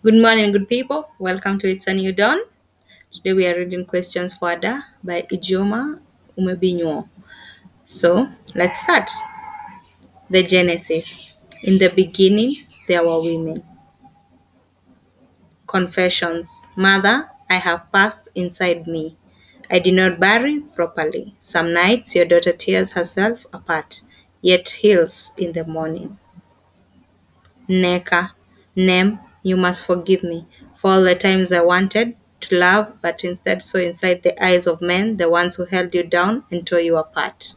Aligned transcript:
Good 0.00 0.14
morning, 0.14 0.52
good 0.52 0.68
people. 0.68 1.10
Welcome 1.18 1.58
to 1.58 1.68
It's 1.68 1.88
a 1.88 1.92
New 1.92 2.12
Dawn. 2.12 2.38
Today 3.12 3.32
we 3.32 3.48
are 3.48 3.56
reading 3.58 3.84
questions 3.84 4.32
for 4.32 4.52
Ada 4.52 4.84
by 5.02 5.22
Ijeoma 5.22 5.98
Umebinyuo. 6.38 7.08
So 7.86 8.28
let's 8.54 8.78
start. 8.80 9.10
The 10.30 10.44
Genesis. 10.44 11.32
In 11.64 11.78
the 11.78 11.88
beginning, 11.88 12.64
there 12.86 13.04
were 13.04 13.20
women. 13.20 13.64
Confessions. 15.66 16.48
Mother, 16.76 17.28
I 17.50 17.54
have 17.54 17.90
passed 17.90 18.28
inside 18.36 18.86
me. 18.86 19.16
I 19.68 19.80
did 19.80 19.94
not 19.94 20.20
bury 20.20 20.60
properly. 20.76 21.34
Some 21.40 21.72
nights 21.72 22.14
your 22.14 22.24
daughter 22.24 22.52
tears 22.52 22.92
herself 22.92 23.46
apart, 23.52 24.02
yet 24.42 24.68
heals 24.68 25.32
in 25.36 25.50
the 25.50 25.64
morning. 25.64 26.16
Neka, 27.68 28.30
name, 28.76 29.18
you 29.42 29.56
must 29.56 29.84
forgive 29.84 30.22
me 30.22 30.46
for 30.76 30.92
all 30.92 31.02
the 31.02 31.14
times 31.14 31.52
I 31.52 31.60
wanted 31.62 32.16
to 32.40 32.56
love, 32.58 32.98
but 33.02 33.24
instead 33.24 33.62
saw 33.62 33.78
inside 33.78 34.22
the 34.22 34.42
eyes 34.44 34.66
of 34.66 34.80
men 34.82 35.16
the 35.16 35.28
ones 35.28 35.56
who 35.56 35.64
held 35.64 35.94
you 35.94 36.02
down 36.04 36.44
and 36.50 36.66
tore 36.66 36.80
you 36.80 36.96
apart. 36.96 37.54